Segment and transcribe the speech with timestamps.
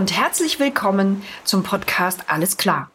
[0.00, 2.90] Und herzlich willkommen zum Podcast Alles klar.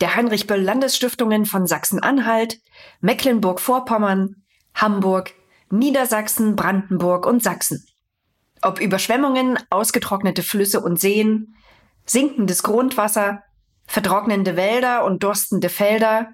[0.00, 2.58] Der Heinrich Böll Landesstiftungen von Sachsen-Anhalt,
[3.00, 4.42] Mecklenburg-Vorpommern,
[4.74, 5.32] Hamburg,
[5.70, 7.86] Niedersachsen, Brandenburg und Sachsen.
[8.62, 11.54] Ob Überschwemmungen, ausgetrocknete Flüsse und Seen,
[12.04, 13.44] sinkendes Grundwasser,
[13.86, 16.30] vertrocknende Wälder und durstende Felder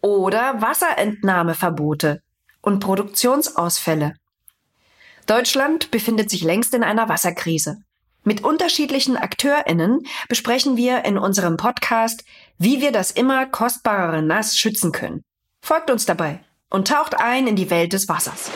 [0.00, 2.22] oder Wasserentnahmeverbote
[2.60, 4.16] und Produktionsausfälle.
[5.26, 7.84] Deutschland befindet sich längst in einer Wasserkrise.
[8.24, 12.24] Mit unterschiedlichen AkteurInnen besprechen wir in unserem Podcast,
[12.56, 15.24] wie wir das immer kostbarere Nass schützen können.
[15.60, 16.38] Folgt uns dabei
[16.70, 18.52] und taucht ein in die Welt des Wassers.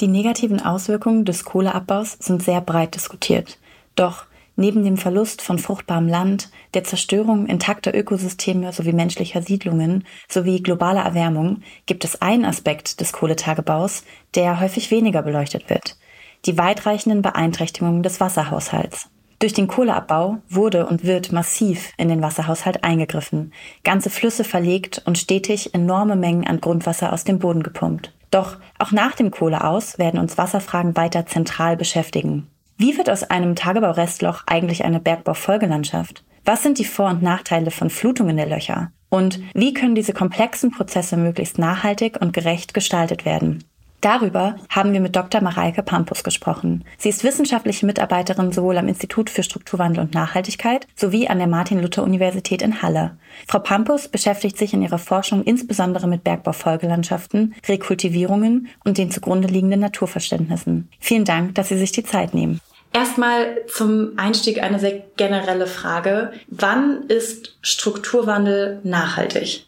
[0.00, 3.60] Die negativen Auswirkungen des Kohleabbaus sind sehr breit diskutiert.
[3.94, 4.24] Doch
[4.56, 11.02] neben dem Verlust von fruchtbarem Land, der Zerstörung intakter Ökosysteme sowie menschlicher Siedlungen sowie globaler
[11.02, 14.02] Erwärmung gibt es einen Aspekt des Kohletagebaus,
[14.34, 15.96] der häufig weniger beleuchtet wird
[16.44, 19.08] die weitreichenden Beeinträchtigungen des Wasserhaushalts.
[19.38, 25.18] Durch den Kohleabbau wurde und wird massiv in den Wasserhaushalt eingegriffen, ganze Flüsse verlegt und
[25.18, 28.12] stetig enorme Mengen an Grundwasser aus dem Boden gepumpt.
[28.30, 32.46] Doch auch nach dem Kohleaus werden uns Wasserfragen weiter zentral beschäftigen.
[32.78, 36.24] Wie wird aus einem Tagebaurestloch eigentlich eine Bergbaufolgelandschaft?
[36.44, 38.92] Was sind die Vor- und Nachteile von Flutungen der Löcher?
[39.10, 43.62] Und wie können diese komplexen Prozesse möglichst nachhaltig und gerecht gestaltet werden?
[44.02, 45.40] Darüber haben wir mit Dr.
[45.40, 46.84] Mareike Pampus gesprochen.
[46.98, 52.62] Sie ist wissenschaftliche Mitarbeiterin sowohl am Institut für Strukturwandel und Nachhaltigkeit sowie an der Martin-Luther-Universität
[52.62, 53.16] in Halle.
[53.46, 59.80] Frau Pampus beschäftigt sich in ihrer Forschung insbesondere mit Bergbaufolgelandschaften, Rekultivierungen und den zugrunde liegenden
[59.80, 60.88] Naturverständnissen.
[60.98, 62.60] Vielen Dank, dass Sie sich die Zeit nehmen.
[62.92, 66.32] Erstmal zum Einstieg eine sehr generelle Frage.
[66.48, 69.66] Wann ist Strukturwandel nachhaltig?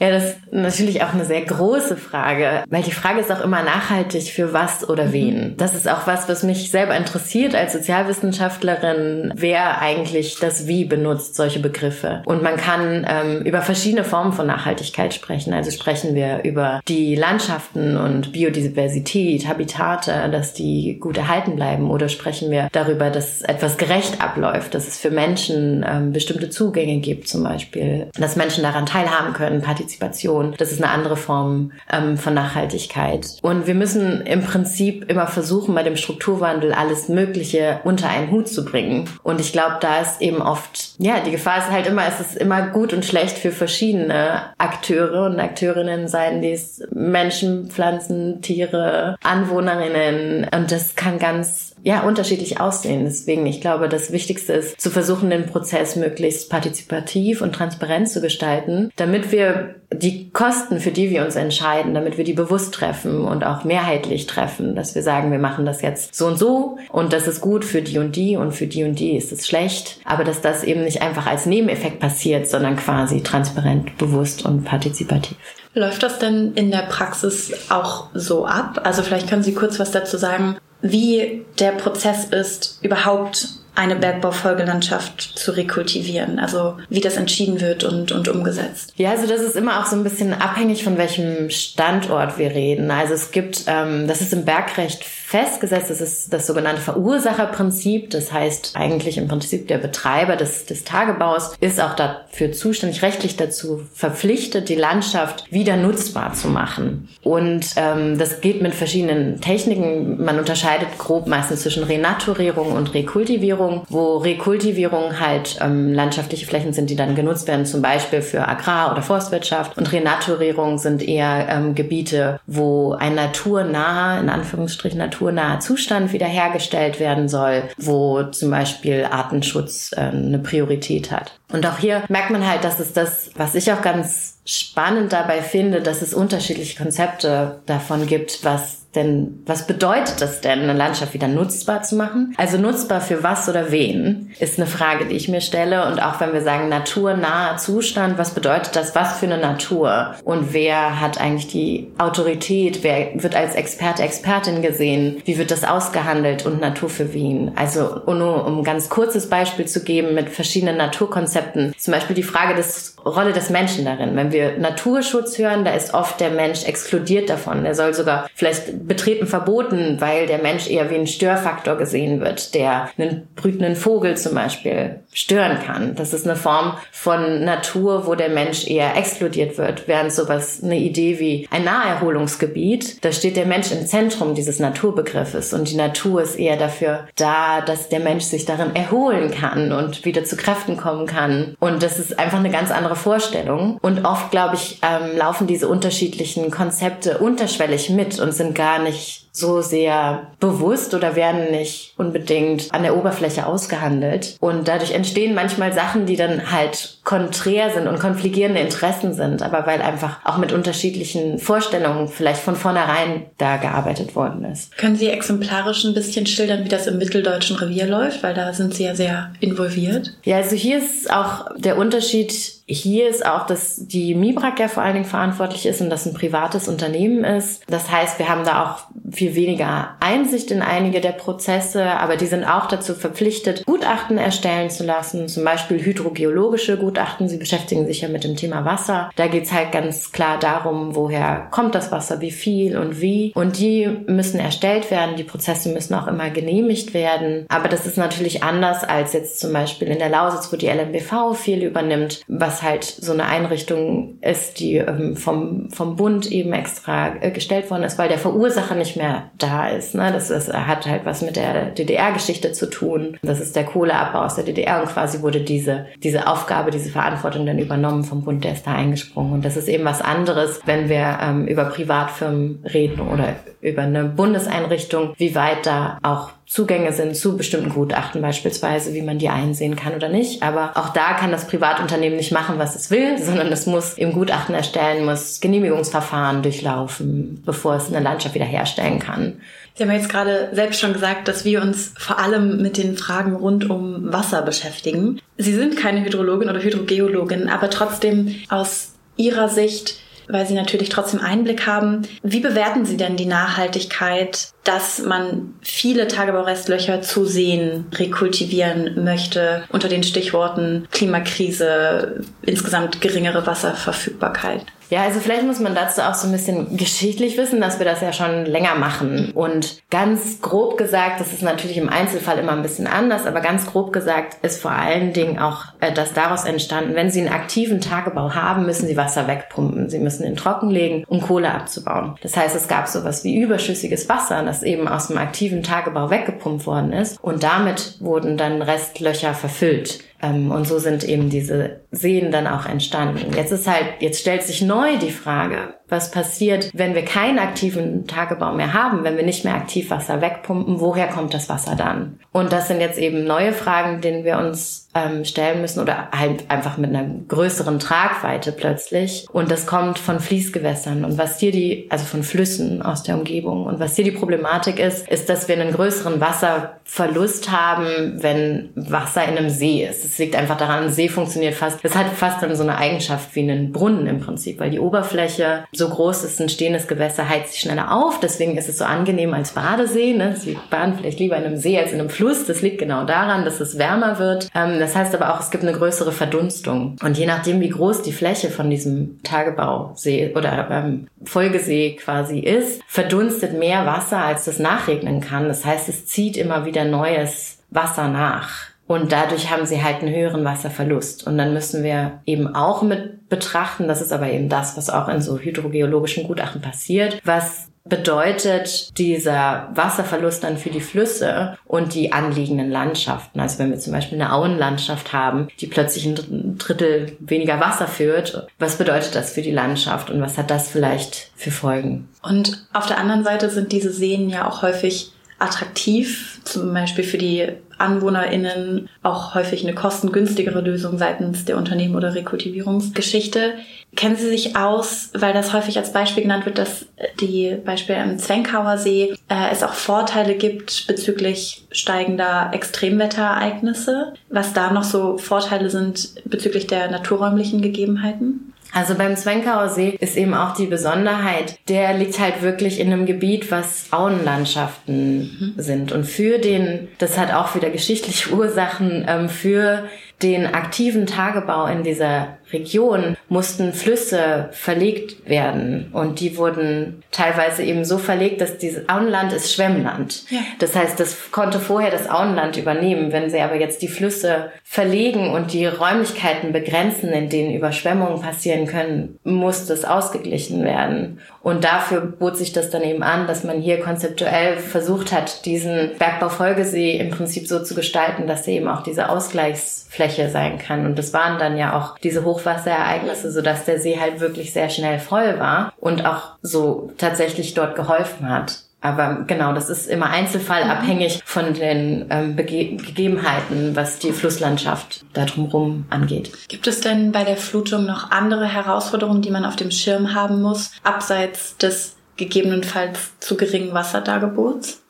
[0.00, 3.62] Ja, das ist natürlich auch eine sehr große Frage, weil die Frage ist auch immer
[3.62, 5.12] nachhaltig für was oder mhm.
[5.12, 5.54] wen.
[5.58, 11.34] Das ist auch was, was mich selber interessiert als Sozialwissenschaftlerin, wer eigentlich das Wie benutzt,
[11.34, 12.22] solche Begriffe.
[12.24, 15.52] Und man kann ähm, über verschiedene Formen von Nachhaltigkeit sprechen.
[15.52, 21.90] Also sprechen wir über die Landschaften und Biodiversität, Habitate, dass die gut erhalten bleiben.
[21.90, 27.00] Oder sprechen wir darüber, dass etwas gerecht abläuft, dass es für Menschen ähm, bestimmte Zugänge
[27.00, 30.54] gibt, zum Beispiel, dass Menschen daran teilhaben können, partizipieren Partizipation.
[30.58, 33.38] Das ist eine andere Form ähm, von Nachhaltigkeit.
[33.42, 38.48] Und wir müssen im Prinzip immer versuchen, bei dem Strukturwandel alles Mögliche unter einen Hut
[38.48, 39.08] zu bringen.
[39.22, 42.36] Und ich glaube, da ist eben oft, ja, die Gefahr ist halt immer, es ist
[42.36, 50.46] immer gut und schlecht für verschiedene Akteure und Akteurinnen, seien dies Menschen, Pflanzen, Tiere, Anwohnerinnen.
[50.54, 53.04] Und das kann ganz ja, unterschiedlich aussehen.
[53.04, 58.20] Deswegen, ich glaube, das Wichtigste ist, zu versuchen, den Prozess möglichst partizipativ und transparent zu
[58.20, 63.24] gestalten, damit wir die Kosten, für die wir uns entscheiden, damit wir die bewusst treffen
[63.24, 67.12] und auch mehrheitlich treffen, dass wir sagen, wir machen das jetzt so und so und
[67.12, 69.98] das ist gut für die und die und für die und die ist es schlecht,
[70.04, 75.36] aber dass das eben nicht einfach als Nebeneffekt passiert, sondern quasi transparent, bewusst und partizipativ.
[75.74, 78.80] Läuft das denn in der Praxis auch so ab?
[78.84, 85.20] Also vielleicht können Sie kurz was dazu sagen, wie der Prozess ist, überhaupt eine Bergbaufolgelandschaft
[85.20, 88.92] zu rekultivieren, also wie das entschieden wird und, und umgesetzt.
[88.96, 92.90] Ja, also das ist immer auch so ein bisschen abhängig von welchem Standort wir reden.
[92.90, 95.90] Also es gibt, ähm, das ist im Bergrecht festgesetzt.
[95.90, 98.10] Das ist das sogenannte Verursacherprinzip.
[98.10, 103.36] Das heißt eigentlich im Prinzip der Betreiber des, des Tagebaus ist auch dafür zuständig, rechtlich
[103.36, 107.08] dazu verpflichtet, die Landschaft wieder nutzbar zu machen.
[107.22, 110.22] Und ähm, das geht mit verschiedenen Techniken.
[110.24, 116.90] Man unterscheidet grob meistens zwischen Renaturierung und Rekultivierung, wo Rekultivierung halt ähm, landschaftliche Flächen sind,
[116.90, 119.76] die dann genutzt werden, zum Beispiel für Agrar- oder Forstwirtschaft.
[119.78, 127.00] Und Renaturierung sind eher ähm, Gebiete, wo ein naturnaher, in Anführungsstrichen Natur naturnaher Zustand wiederhergestellt
[127.00, 131.32] werden soll, wo zum Beispiel Artenschutz äh, eine Priorität hat.
[131.52, 135.42] Und auch hier merkt man halt, dass es das, was ich auch ganz spannend dabei
[135.42, 141.14] finde, dass es unterschiedliche Konzepte davon gibt, was denn, was bedeutet das denn, eine Landschaft
[141.14, 142.34] wieder nutzbar zu machen?
[142.36, 145.86] Also nutzbar für was oder wen, ist eine Frage, die ich mir stelle.
[145.86, 148.96] Und auch wenn wir sagen naturnaher Zustand, was bedeutet das?
[148.96, 150.16] Was für eine Natur?
[150.24, 152.82] Und wer hat eigentlich die Autorität?
[152.82, 155.22] Wer wird als Experte, Expertin gesehen?
[155.24, 156.44] Wie wird das ausgehandelt?
[156.44, 157.52] Und Natur für wen?
[157.54, 161.74] Also, nur um ein ganz kurzes Beispiel zu geben mit verschiedenen Naturkonzepten.
[161.78, 164.16] Zum Beispiel die Frage des Rolle des Menschen darin.
[164.16, 167.64] Wenn wir Naturschutz hören, da ist oft der Mensch exkludiert davon.
[167.64, 172.54] Er soll sogar vielleicht betreten verboten, weil der Mensch eher wie ein Störfaktor gesehen wird,
[172.54, 175.94] der einen brütenden Vogel zum Beispiel stören kann.
[175.94, 180.78] Das ist eine Form von Natur, wo der Mensch eher explodiert wird, während sowas eine
[180.78, 186.22] Idee wie ein Naherholungsgebiet, da steht der Mensch im Zentrum dieses Naturbegriffes und die Natur
[186.22, 190.76] ist eher dafür da, dass der Mensch sich darin erholen kann und wieder zu Kräften
[190.76, 191.56] kommen kann.
[191.58, 193.78] Und das ist einfach eine ganz andere Vorstellung.
[193.82, 199.29] Und oft, glaube ich, ähm, laufen diese unterschiedlichen Konzepte unterschwellig mit und sind gar nicht
[199.32, 204.36] so sehr bewusst oder werden nicht unbedingt an der Oberfläche ausgehandelt.
[204.40, 209.66] Und dadurch entstehen manchmal Sachen, die dann halt konträr sind und konfligierende Interessen sind, aber
[209.66, 214.76] weil einfach auch mit unterschiedlichen Vorstellungen vielleicht von vornherein da gearbeitet worden ist.
[214.76, 218.22] Können Sie exemplarisch ein bisschen schildern, wie das im mitteldeutschen Revier läuft?
[218.22, 220.14] Weil da sind Sie ja sehr involviert.
[220.24, 224.84] Ja, also hier ist auch der Unterschied hier ist auch, dass die Mibrak ja vor
[224.84, 227.64] allen Dingen verantwortlich ist und das ein privates Unternehmen ist.
[227.68, 232.26] Das heißt, wir haben da auch viel weniger Einsicht in einige der Prozesse, aber die
[232.26, 237.28] sind auch dazu verpflichtet, Gutachten erstellen zu lassen, zum Beispiel hydrogeologische Gutachten.
[237.28, 239.10] Sie beschäftigen sich ja mit dem Thema Wasser.
[239.16, 243.32] Da geht's halt ganz klar darum, woher kommt das Wasser, wie viel und wie.
[243.34, 245.16] Und die müssen erstellt werden.
[245.16, 247.46] Die Prozesse müssen auch immer genehmigt werden.
[247.48, 251.34] Aber das ist natürlich anders als jetzt zum Beispiel in der Lausitz, wo die LMBV
[251.34, 257.14] viel übernimmt, was halt so eine Einrichtung ist, die ähm, vom, vom Bund eben extra
[257.20, 259.94] äh, gestellt worden ist, weil der Verursacher nicht mehr da ist.
[259.94, 260.10] Ne?
[260.12, 263.18] Das ist, hat halt was mit der DDR-Geschichte zu tun.
[263.22, 267.46] Das ist der Kohleabbau aus der DDR und quasi wurde diese, diese Aufgabe, diese Verantwortung
[267.46, 269.32] dann übernommen vom Bund, der ist da eingesprungen.
[269.32, 274.04] Und das ist eben was anderes, wenn wir ähm, über Privatfirmen reden oder über eine
[274.04, 279.76] Bundeseinrichtung, wie weit da auch Zugänge sind zu bestimmten Gutachten beispielsweise, wie man die einsehen
[279.76, 280.42] kann oder nicht.
[280.42, 284.12] Aber auch da kann das Privatunternehmen nicht machen, was es will, sondern es muss im
[284.12, 289.34] Gutachten erstellen, muss Genehmigungsverfahren durchlaufen, bevor es eine Landschaft wiederherstellen kann.
[289.76, 293.36] Sie haben jetzt gerade selbst schon gesagt, dass wir uns vor allem mit den Fragen
[293.36, 295.20] rund um Wasser beschäftigen.
[295.38, 301.20] Sie sind keine Hydrologin oder Hydrogeologin, aber trotzdem aus Ihrer Sicht weil Sie natürlich trotzdem
[301.20, 302.02] Einblick haben.
[302.22, 309.88] Wie bewerten Sie denn die Nachhaltigkeit, dass man viele Tagebaurestlöcher zu sehen rekultivieren möchte unter
[309.88, 314.64] den Stichworten Klimakrise, insgesamt geringere Wasserverfügbarkeit?
[314.90, 318.00] Ja, also vielleicht muss man dazu auch so ein bisschen geschichtlich wissen, dass wir das
[318.00, 319.30] ja schon länger machen.
[319.34, 323.66] Und ganz grob gesagt, das ist natürlich im Einzelfall immer ein bisschen anders, aber ganz
[323.66, 327.80] grob gesagt ist vor allen Dingen auch äh, das daraus entstanden, wenn Sie einen aktiven
[327.80, 329.88] Tagebau haben, müssen Sie Wasser wegpumpen.
[329.88, 332.16] Sie müssen ihn trockenlegen, um Kohle abzubauen.
[332.22, 336.66] Das heißt, es gab sowas wie überschüssiges Wasser, das eben aus dem aktiven Tagebau weggepumpt
[336.66, 337.22] worden ist.
[337.22, 340.00] Und damit wurden dann Restlöcher verfüllt.
[340.22, 343.32] Ähm, und so sind eben diese Seen dann auch entstanden.
[343.34, 348.06] Jetzt ist halt, jetzt stellt sich neu die Frage, was passiert, wenn wir keinen aktiven
[348.06, 352.18] Tagebau mehr haben, wenn wir nicht mehr aktiv Wasser wegpumpen, woher kommt das Wasser dann?
[352.32, 356.50] Und das sind jetzt eben neue Fragen, denen wir uns ähm, stellen müssen oder halt
[356.50, 359.26] einfach mit einer größeren Tragweite plötzlich.
[359.32, 363.66] Und das kommt von Fließgewässern und was hier die, also von Flüssen aus der Umgebung.
[363.66, 369.24] Und was hier die Problematik ist, ist, dass wir einen größeren Wasserverlust haben, wenn Wasser
[369.24, 370.04] in einem See ist.
[370.04, 373.34] Es liegt einfach daran, ein See funktioniert fast, es hat fast dann so eine Eigenschaft
[373.34, 377.52] wie einen Brunnen im Prinzip, weil die Oberfläche so groß ist, ein stehendes Gewässer heizt
[377.52, 378.20] sich schneller auf.
[378.20, 380.12] Deswegen ist es so angenehm als Badesee.
[380.12, 380.36] Ne?
[380.36, 382.46] Sie baden vielleicht lieber in einem See als in einem Fluss.
[382.46, 384.48] Das liegt genau daran, dass es wärmer wird.
[384.54, 386.96] Ähm, das heißt aber auch, es gibt eine größere Verdunstung.
[387.02, 392.82] Und je nachdem, wie groß die Fläche von diesem Tagebausee oder ähm, Folgesee quasi ist,
[392.86, 395.48] verdunstet mehr Wasser, als das nachregnen kann.
[395.48, 398.69] Das heißt, es zieht immer wieder neues Wasser nach.
[398.90, 401.24] Und dadurch haben sie halt einen höheren Wasserverlust.
[401.24, 405.06] Und dann müssen wir eben auch mit betrachten, das ist aber eben das, was auch
[405.06, 412.12] in so hydrogeologischen Gutachten passiert, was bedeutet dieser Wasserverlust dann für die Flüsse und die
[412.12, 413.38] anliegenden Landschaften.
[413.38, 418.48] Also wenn wir zum Beispiel eine Auenlandschaft haben, die plötzlich ein Drittel weniger Wasser führt,
[418.58, 422.08] was bedeutet das für die Landschaft und was hat das vielleicht für Folgen?
[422.22, 427.18] Und auf der anderen Seite sind diese Seen ja auch häufig attraktiv, zum Beispiel für
[427.18, 433.54] die AnwohnerInnen auch häufig eine kostengünstigere Lösung seitens der Unternehmen oder Rekultivierungsgeschichte.
[433.96, 436.86] Kennen Sie sich aus, weil das häufig als Beispiel genannt wird, dass
[437.20, 444.70] die Beispiele am Zwenkauer See äh, es auch Vorteile gibt bezüglich steigender Extremwetterereignisse, was da
[444.70, 448.52] noch so Vorteile sind bezüglich der naturräumlichen Gegebenheiten?
[448.72, 453.06] Also beim Zwenkauer See ist eben auch die Besonderheit, der liegt halt wirklich in einem
[453.06, 455.54] Gebiet, was Auenlandschaften mhm.
[455.56, 455.92] sind.
[455.92, 459.88] Und für den, das hat auch wieder geschichtliche Ursachen, ähm, für
[460.22, 467.84] den aktiven Tagebau in dieser Region mussten Flüsse verlegt werden und die wurden teilweise eben
[467.84, 470.24] so verlegt, dass dieses Auenland ist Schwemmland.
[470.30, 470.40] Ja.
[470.58, 473.12] Das heißt, das konnte vorher das Auenland übernehmen.
[473.12, 478.66] Wenn sie aber jetzt die Flüsse verlegen und die Räumlichkeiten begrenzen, in denen Überschwemmungen passieren
[478.66, 481.20] können, muss das ausgeglichen werden.
[481.42, 485.92] Und dafür bot sich das dann eben an, dass man hier konzeptuell versucht hat, diesen
[485.98, 490.84] Bergbaufolgesee im Prinzip so zu gestalten, dass er eben auch diese Ausgleichsfläche sein kann.
[490.84, 494.98] Und das waren dann ja auch diese Hochwasserereignisse, sodass der See halt wirklich sehr schnell
[494.98, 498.64] voll war und auch so tatsächlich dort geholfen hat.
[498.82, 505.84] Aber genau, das ist immer einzelfallabhängig von den ähm, Gegebenheiten, was die Flusslandschaft da drumherum
[505.90, 506.32] angeht.
[506.48, 510.40] Gibt es denn bei der Flutung noch andere Herausforderungen, die man auf dem Schirm haben
[510.40, 514.82] muss, abseits des gegebenenfalls zu geringen Wasserdargebots?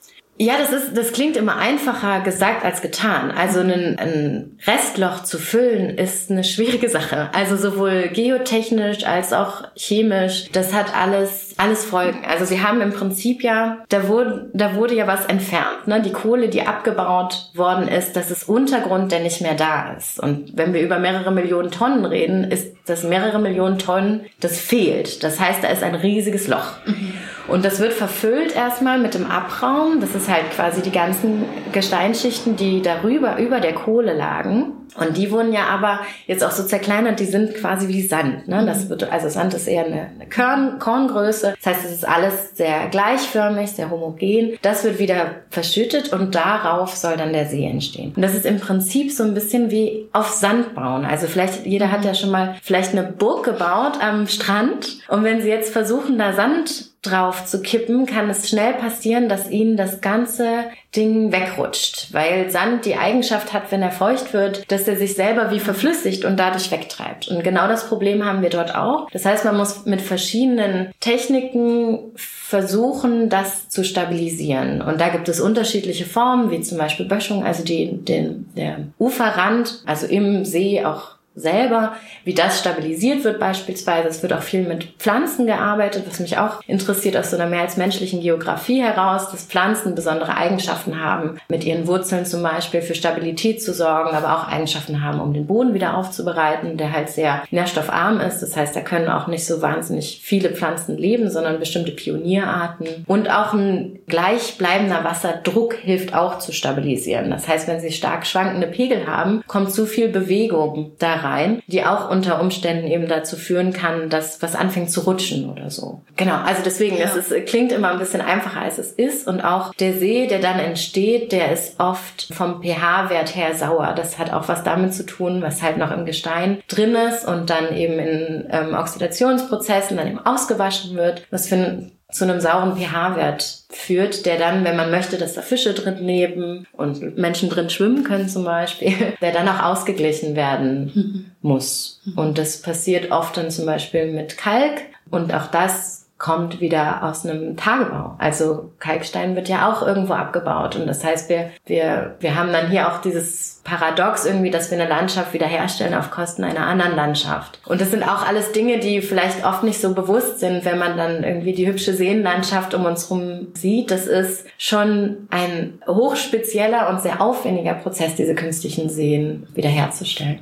[0.42, 3.30] Ja, das ist, das klingt immer einfacher gesagt als getan.
[3.30, 7.28] Also ein, ein Restloch zu füllen ist eine schwierige Sache.
[7.34, 10.48] Also sowohl geotechnisch als auch chemisch.
[10.52, 12.24] Das hat alles, alles Folgen.
[12.26, 15.86] Also sie haben im Prinzip ja, da wurde, da wurde ja was entfernt.
[15.86, 16.00] Ne?
[16.00, 20.18] Die Kohle, die abgebaut worden ist, das ist Untergrund, der nicht mehr da ist.
[20.18, 25.22] Und wenn wir über mehrere Millionen Tonnen reden, ist das mehrere Millionen Tonnen, das fehlt.
[25.22, 26.76] Das heißt, da ist ein riesiges Loch.
[26.86, 27.12] Mhm.
[27.50, 30.00] Und das wird verfüllt erstmal mit dem Abraum.
[30.00, 34.72] Das ist halt quasi die ganzen Gesteinsschichten, die darüber, über der Kohle lagen.
[34.96, 38.48] Und die wurden ja aber jetzt auch so zerkleinert, die sind quasi wie Sand.
[38.48, 38.64] Ne?
[38.66, 38.90] Das mhm.
[38.90, 41.54] wird, also Sand ist eher eine, eine Korn, Korngröße.
[41.62, 44.58] Das heißt, es ist alles sehr gleichförmig, sehr homogen.
[44.62, 48.12] Das wird wieder verschüttet und darauf soll dann der See entstehen.
[48.16, 51.04] Und das ist im Prinzip so ein bisschen wie auf Sand bauen.
[51.04, 54.98] Also vielleicht, jeder hat ja schon mal vielleicht eine Burg gebaut am Strand.
[55.08, 59.50] Und wenn sie jetzt versuchen, da Sand drauf zu kippen, kann es schnell passieren, dass
[59.50, 60.64] ihnen das ganze
[60.94, 65.50] Ding wegrutscht, weil Sand die Eigenschaft hat, wenn er feucht wird, dass er sich selber
[65.50, 67.28] wie verflüssigt und dadurch wegtreibt.
[67.28, 69.08] Und genau das Problem haben wir dort auch.
[69.12, 74.82] Das heißt, man muss mit verschiedenen Techniken versuchen, das zu stabilisieren.
[74.82, 79.82] Und da gibt es unterschiedliche Formen, wie zum Beispiel Böschung, also die, den, der Uferrand,
[79.86, 81.92] also im See auch selber,
[82.24, 84.08] wie das stabilisiert wird beispielsweise.
[84.08, 87.62] Es wird auch viel mit Pflanzen gearbeitet, was mich auch interessiert aus so einer mehr
[87.62, 92.94] als menschlichen Geografie heraus, dass Pflanzen besondere Eigenschaften haben, mit ihren Wurzeln zum Beispiel für
[92.94, 97.42] Stabilität zu sorgen, aber auch Eigenschaften haben, um den Boden wieder aufzubereiten, der halt sehr
[97.50, 98.40] nährstoffarm ist.
[98.40, 103.04] Das heißt, da können auch nicht so wahnsinnig viele Pflanzen leben, sondern bestimmte Pionierarten.
[103.06, 107.30] Und auch ein gleichbleibender Wasserdruck hilft auch zu stabilisieren.
[107.30, 111.84] Das heißt, wenn Sie stark schwankende Pegel haben, kommt zu viel Bewegung da rein, die
[111.84, 116.02] auch unter Umständen eben dazu führen kann, dass was anfängt zu rutschen oder so.
[116.16, 117.04] Genau, also deswegen, ja.
[117.04, 119.26] es ist, klingt immer ein bisschen einfacher, als es ist.
[119.26, 123.94] Und auch der See, der dann entsteht, der ist oft vom pH-Wert her sauer.
[123.96, 127.50] Das hat auch was damit zu tun, was halt noch im Gestein drin ist und
[127.50, 131.26] dann eben in ähm, Oxidationsprozessen dann eben ausgewaschen wird.
[131.30, 135.74] Was für zu einem sauren pH-Wert führt, der dann, wenn man möchte, dass da Fische
[135.74, 141.24] drin leben und Menschen drin schwimmen können zum Beispiel, der dann auch ausgeglichen werden mhm.
[141.42, 142.00] muss.
[142.16, 147.24] Und das passiert oft dann zum Beispiel mit Kalk und auch das kommt wieder aus
[147.24, 148.14] einem Tagebau.
[148.18, 150.76] Also Kalkstein wird ja auch irgendwo abgebaut.
[150.76, 154.78] Und das heißt, wir, wir, wir haben dann hier auch dieses Paradox irgendwie, dass wir
[154.78, 157.58] eine Landschaft wiederherstellen auf Kosten einer anderen Landschaft.
[157.64, 160.98] Und das sind auch alles Dinge, die vielleicht oft nicht so bewusst sind, wenn man
[160.98, 163.90] dann irgendwie die hübsche Seenlandschaft um uns herum sieht.
[163.90, 170.40] Das ist schon ein hochspezieller und sehr aufwendiger Prozess, diese künstlichen Seen wiederherzustellen.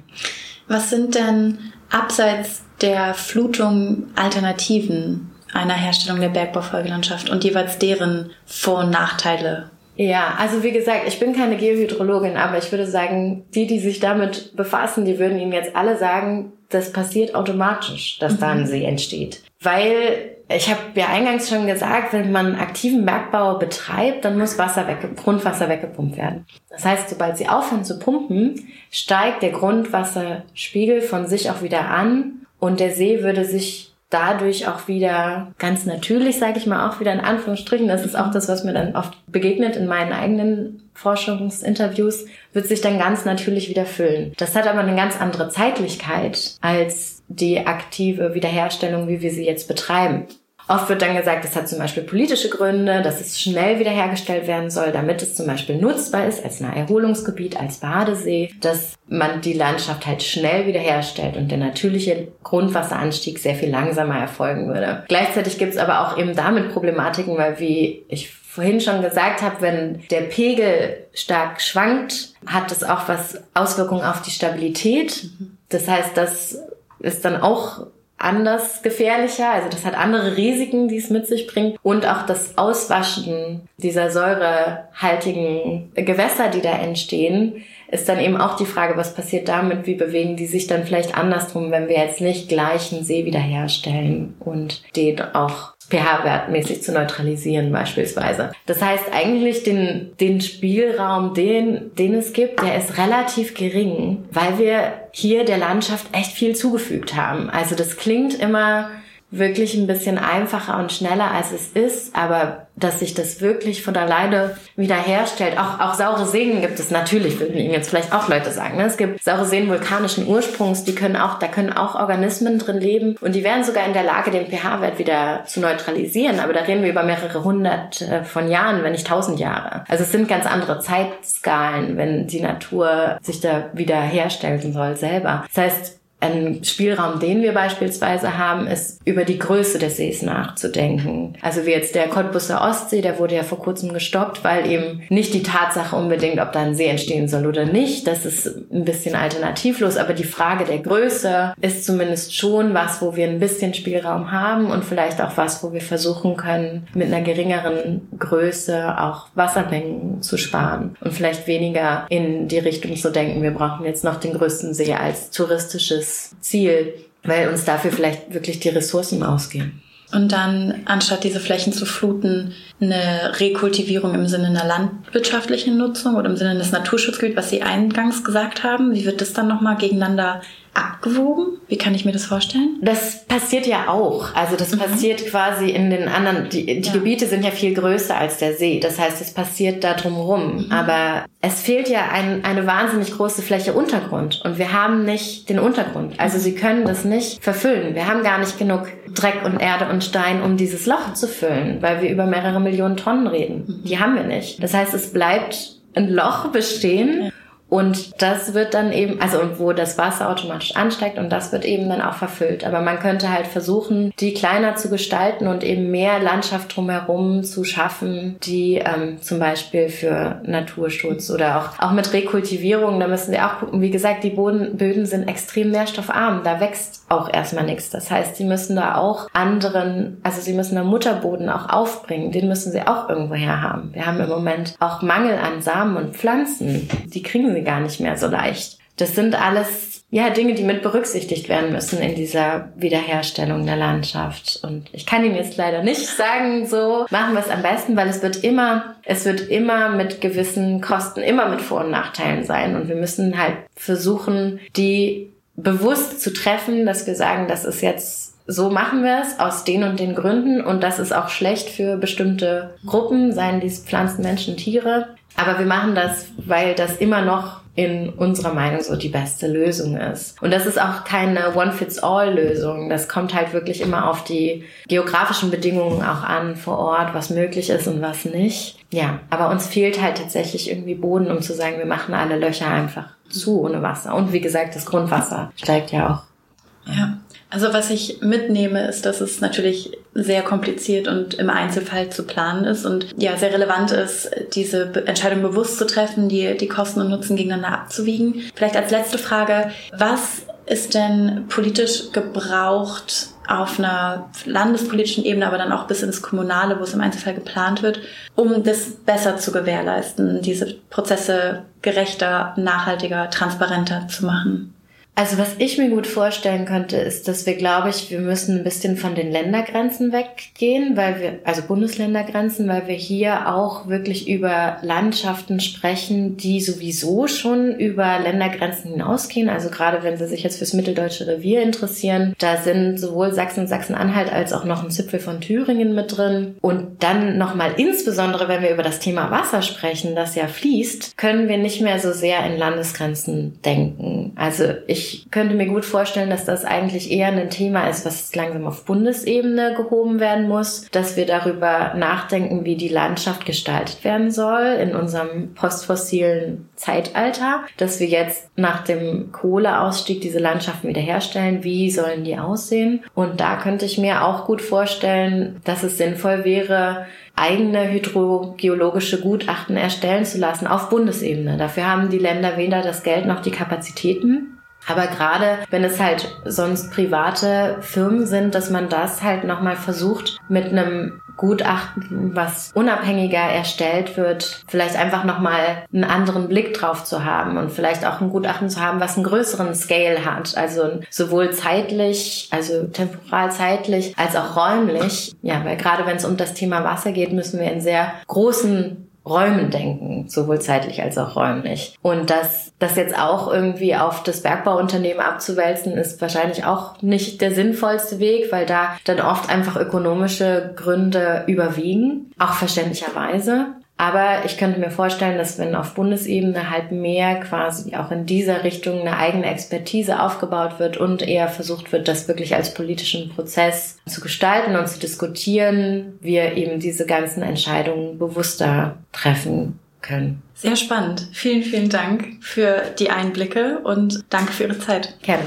[0.66, 1.58] Was sind denn
[1.88, 5.37] abseits der Flutung Alternativen?
[5.52, 11.18] Einer Herstellung der Bergbaufolgelandschaft und jeweils deren Vor- und Nachteile ja, also wie gesagt, ich
[11.18, 15.50] bin keine Geohydrologin, aber ich würde sagen, die, die sich damit befassen, die würden Ihnen
[15.50, 18.38] jetzt alle sagen, das passiert automatisch, dass mhm.
[18.38, 19.42] da ein See entsteht.
[19.60, 24.86] Weil ich habe ja eingangs schon gesagt, wenn man aktiven Bergbau betreibt, dann muss Wasser
[24.86, 26.46] wegge Grundwasser weggepumpt werden.
[26.70, 32.46] Das heißt, sobald sie aufhören zu pumpen, steigt der Grundwasserspiegel von sich auch wieder an
[32.60, 37.12] und der See würde sich dadurch auch wieder ganz natürlich, sage ich mal, auch wieder
[37.12, 42.26] in Anführungsstrichen, das ist auch das, was mir dann oft begegnet in meinen eigenen Forschungsinterviews,
[42.52, 44.32] wird sich dann ganz natürlich wieder füllen.
[44.38, 49.68] Das hat aber eine ganz andere Zeitlichkeit als die aktive Wiederherstellung, wie wir sie jetzt
[49.68, 50.26] betreiben.
[50.68, 54.70] Oft wird dann gesagt, es hat zum Beispiel politische Gründe, dass es schnell wiederhergestellt werden
[54.70, 59.54] soll, damit es zum Beispiel nutzbar ist als ein Erholungsgebiet, als Badesee, dass man die
[59.54, 65.04] Landschaft halt schnell wiederherstellt und der natürliche Grundwasseranstieg sehr viel langsamer erfolgen würde.
[65.08, 69.60] Gleichzeitig gibt es aber auch eben damit Problematiken, weil wie ich vorhin schon gesagt habe,
[69.60, 75.30] wenn der Pegel stark schwankt, hat es auch was Auswirkungen auf die Stabilität.
[75.70, 76.58] Das heißt, dass
[77.00, 77.86] ist dann auch
[78.18, 79.50] anders gefährlicher.
[79.50, 81.78] Also das hat andere Risiken, die es mit sich bringt.
[81.82, 88.66] Und auch das Auswaschen dieser säurehaltigen Gewässer, die da entstehen, ist dann eben auch die
[88.66, 89.86] Frage, was passiert damit?
[89.86, 94.34] Wie bewegen die sich dann vielleicht andersrum, wenn wir jetzt nicht gleich einen See wiederherstellen
[94.40, 98.52] und den auch pH-wertmäßig zu neutralisieren beispielsweise.
[98.66, 104.58] Das heißt eigentlich den, den Spielraum, den, den es gibt, der ist relativ gering, weil
[104.58, 107.48] wir hier der Landschaft echt viel zugefügt haben.
[107.48, 108.90] Also das klingt immer
[109.30, 113.96] wirklich ein bisschen einfacher und schneller als es ist, aber dass sich das wirklich von
[113.96, 115.58] alleine wiederherstellt.
[115.58, 118.78] Auch, auch saure Seen gibt es natürlich, würden Ihnen jetzt vielleicht auch Leute sagen.
[118.78, 118.84] Ne?
[118.84, 123.16] Es gibt saure Seen vulkanischen Ursprungs, die können auch, da können auch Organismen drin leben
[123.20, 126.40] und die wären sogar in der Lage, den pH-Wert wieder zu neutralisieren.
[126.40, 129.84] Aber da reden wir über mehrere hundert äh, von Jahren, wenn nicht tausend Jahre.
[129.88, 135.44] Also es sind ganz andere Zeitskalen, wenn die Natur sich da wieder herstellen soll selber.
[135.52, 141.34] Das heißt, ein Spielraum, den wir beispielsweise haben, ist über die Größe des Sees nachzudenken.
[141.42, 145.32] Also wie jetzt der Cottbusser Ostsee, der wurde ja vor kurzem gestoppt, weil eben nicht
[145.32, 149.14] die Tatsache unbedingt, ob da ein See entstehen soll oder nicht, das ist ein bisschen
[149.14, 154.32] alternativlos, aber die Frage der Größe ist zumindest schon was, wo wir ein bisschen Spielraum
[154.32, 160.20] haben und vielleicht auch was, wo wir versuchen können, mit einer geringeren Größe auch Wassermengen
[160.20, 164.32] zu sparen und vielleicht weniger in die Richtung zu denken, wir brauchen jetzt noch den
[164.32, 166.07] größten See als touristisches
[166.40, 169.82] Ziel, weil uns dafür vielleicht wirklich die Ressourcen ausgehen.
[170.10, 176.30] Und dann, anstatt diese Flächen zu fluten, eine Rekultivierung im Sinne einer landwirtschaftlichen Nutzung oder
[176.30, 178.94] im Sinne des Naturschutzgebiets, was Sie eingangs gesagt haben.
[178.94, 180.40] Wie wird das dann nochmal gegeneinander
[180.78, 181.58] abgewogen?
[181.68, 182.78] Wie kann ich mir das vorstellen?
[182.82, 184.34] Das passiert ja auch.
[184.34, 184.78] Also das mhm.
[184.78, 186.92] passiert quasi in den anderen, die, die ja.
[186.92, 188.80] Gebiete sind ja viel größer als der See.
[188.80, 190.66] Das heißt, es passiert da drumherum.
[190.66, 190.72] Mhm.
[190.72, 194.40] Aber es fehlt ja ein, eine wahnsinnig große Fläche Untergrund.
[194.44, 196.18] Und wir haben nicht den Untergrund.
[196.18, 197.94] Also sie können das nicht verfüllen.
[197.94, 201.78] Wir haben gar nicht genug Dreck und Erde und Stein, um dieses Loch zu füllen,
[201.80, 203.64] weil wir über mehrere Millionen Tonnen reden.
[203.66, 203.84] Mhm.
[203.84, 204.62] Die haben wir nicht.
[204.62, 207.32] Das heißt, es bleibt ein Loch bestehen.
[207.68, 211.88] Und das wird dann eben, also wo das Wasser automatisch ansteigt und das wird eben
[211.88, 212.64] dann auch verfüllt.
[212.64, 217.64] Aber man könnte halt versuchen, die kleiner zu gestalten und eben mehr Landschaft drumherum zu
[217.64, 223.46] schaffen, die ähm, zum Beispiel für Naturschutz oder auch, auch mit Rekultivierung, da müssen wir
[223.46, 227.90] auch gucken, wie gesagt, die Boden, Böden sind extrem nährstoffarm, da wächst auch erstmal nichts.
[227.90, 232.48] Das heißt, sie müssen da auch anderen, also sie müssen da Mutterboden auch aufbringen, den
[232.48, 233.90] müssen sie auch irgendwo her haben.
[233.92, 238.00] Wir haben im Moment auch Mangel an Samen und Pflanzen, die kriegen sie gar nicht
[238.00, 238.78] mehr so leicht.
[238.96, 244.60] Das sind alles ja Dinge, die mit berücksichtigt werden müssen in dieser Wiederherstellung der Landschaft.
[244.62, 248.08] Und ich kann Ihnen jetzt leider nicht sagen, so machen wir es am besten, weil
[248.08, 252.74] es wird immer, es wird immer mit gewissen Kosten, immer mit Vor- und Nachteilen sein.
[252.74, 258.34] Und wir müssen halt versuchen, die bewusst zu treffen, dass wir sagen, das ist jetzt
[258.50, 261.98] so machen wir es aus den und den Gründen und das ist auch schlecht für
[261.98, 265.08] bestimmte Gruppen, seien dies Pflanzen, Menschen, Tiere.
[265.38, 269.96] Aber wir machen das, weil das immer noch in unserer Meinung so die beste Lösung
[269.96, 270.42] ist.
[270.42, 272.88] Und das ist auch keine One-Fits-All-Lösung.
[272.88, 277.70] Das kommt halt wirklich immer auf die geografischen Bedingungen auch an vor Ort, was möglich
[277.70, 278.78] ist und was nicht.
[278.90, 282.66] Ja, aber uns fehlt halt tatsächlich irgendwie Boden, um zu sagen, wir machen alle Löcher
[282.66, 284.16] einfach zu ohne Wasser.
[284.16, 286.92] Und wie gesagt, das Grundwasser steigt ja auch.
[286.92, 287.18] Ja.
[287.48, 292.64] Also was ich mitnehme, ist, dass es natürlich sehr kompliziert und im Einzelfall zu planen
[292.64, 297.10] ist und ja sehr relevant ist, diese Entscheidung bewusst zu treffen, die, die Kosten und
[297.10, 298.42] Nutzen gegeneinander abzuwiegen.
[298.54, 305.72] Vielleicht als letzte Frage, was ist denn politisch gebraucht auf einer landespolitischen Ebene, aber dann
[305.72, 308.00] auch bis ins Kommunale, wo es im Einzelfall geplant wird,
[308.34, 314.74] um das besser zu gewährleisten, diese Prozesse gerechter, nachhaltiger, transparenter zu machen?
[315.18, 318.62] Also was ich mir gut vorstellen könnte, ist, dass wir, glaube ich, wir müssen ein
[318.62, 324.76] bisschen von den Ländergrenzen weggehen, weil wir, also Bundesländergrenzen, weil wir hier auch wirklich über
[324.82, 329.48] Landschaften sprechen, die sowieso schon über Ländergrenzen hinausgehen.
[329.48, 334.32] Also gerade wenn Sie sich jetzt fürs Mitteldeutsche Revier interessieren, da sind sowohl Sachsen, Sachsen-Anhalt
[334.32, 336.54] als auch noch ein Zipfel von Thüringen mit drin.
[336.60, 341.48] Und dann nochmal insbesondere, wenn wir über das Thema Wasser sprechen, das ja fließt, können
[341.48, 344.30] wir nicht mehr so sehr in Landesgrenzen denken.
[344.36, 348.34] Also ich ich könnte mir gut vorstellen, dass das eigentlich eher ein Thema ist, was
[348.34, 354.30] langsam auf Bundesebene gehoben werden muss, dass wir darüber nachdenken, wie die Landschaft gestaltet werden
[354.30, 361.64] soll in unserem postfossilen Zeitalter, dass wir jetzt nach dem Kohleausstieg diese Landschaften wiederherstellen.
[361.64, 363.04] Wie sollen die aussehen?
[363.14, 367.06] Und da könnte ich mir auch gut vorstellen, dass es sinnvoll wäre,
[367.38, 371.56] eigene hydrogeologische Gutachten erstellen zu lassen auf Bundesebene.
[371.56, 374.57] Dafür haben die Länder weder das Geld noch die Kapazitäten.
[374.88, 380.38] Aber gerade wenn es halt sonst private Firmen sind, dass man das halt nochmal versucht
[380.48, 387.24] mit einem Gutachten, was unabhängiger erstellt wird, vielleicht einfach nochmal einen anderen Blick drauf zu
[387.24, 390.56] haben und vielleicht auch ein Gutachten zu haben, was einen größeren Scale hat.
[390.56, 395.32] Also sowohl zeitlich, also temporal zeitlich, als auch räumlich.
[395.40, 399.07] Ja, weil gerade wenn es um das Thema Wasser geht, müssen wir in sehr großen
[399.28, 401.96] Räumen denken, sowohl zeitlich als auch räumlich.
[402.02, 407.52] Und das, das jetzt auch irgendwie auf das Bergbauunternehmen abzuwälzen, ist wahrscheinlich auch nicht der
[407.52, 413.66] sinnvollste Weg, weil da dann oft einfach ökonomische Gründe überwiegen, auch verständlicherweise.
[414.00, 418.62] Aber ich könnte mir vorstellen, dass wenn auf Bundesebene halt mehr quasi auch in dieser
[418.62, 423.98] Richtung eine eigene Expertise aufgebaut wird und eher versucht wird, das wirklich als politischen Prozess
[424.06, 430.42] zu gestalten und zu diskutieren, wir eben diese ganzen Entscheidungen bewusster treffen können.
[430.54, 431.28] Sehr spannend.
[431.32, 435.18] Vielen, vielen Dank für die Einblicke und danke für Ihre Zeit.
[435.22, 435.42] Gerne.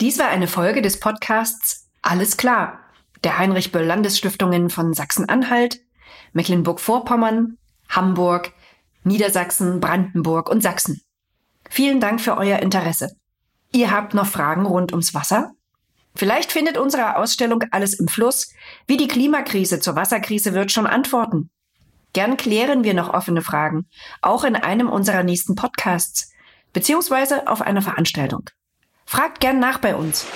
[0.00, 2.80] Dies war eine Folge des Podcasts Alles klar
[3.24, 5.80] der Heinrich Böll Landesstiftungen von Sachsen-Anhalt
[6.32, 7.58] Mecklenburg-Vorpommern,
[7.88, 8.52] Hamburg,
[9.04, 11.00] Niedersachsen, Brandenburg und Sachsen.
[11.70, 13.10] Vielen Dank für euer Interesse.
[13.72, 15.52] Ihr habt noch Fragen rund ums Wasser?
[16.14, 18.52] Vielleicht findet unsere Ausstellung Alles im Fluss,
[18.86, 21.50] wie die Klimakrise zur Wasserkrise wird, schon Antworten.
[22.14, 23.86] Gern klären wir noch offene Fragen,
[24.22, 26.32] auch in einem unserer nächsten Podcasts,
[26.72, 28.48] beziehungsweise auf einer Veranstaltung.
[29.04, 30.26] Fragt gern nach bei uns.